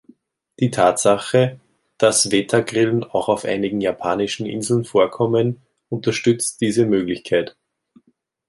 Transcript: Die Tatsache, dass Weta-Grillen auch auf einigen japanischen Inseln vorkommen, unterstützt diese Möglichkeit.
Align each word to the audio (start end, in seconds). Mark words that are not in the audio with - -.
Die 0.59 0.71
Tatsache, 0.71 1.59
dass 1.99 2.31
Weta-Grillen 2.31 3.03
auch 3.03 3.29
auf 3.29 3.45
einigen 3.45 3.81
japanischen 3.81 4.47
Inseln 4.47 4.83
vorkommen, 4.83 5.61
unterstützt 5.91 6.59
diese 6.59 6.87
Möglichkeit. 6.87 7.55